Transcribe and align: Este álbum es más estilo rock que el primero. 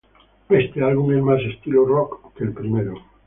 Este 0.49 0.83
álbum 0.83 1.15
es 1.15 1.21
más 1.23 1.39
estilo 1.43 1.85
rock 1.85 2.33
que 2.35 2.45
el 2.45 2.53
primero. 2.55 2.95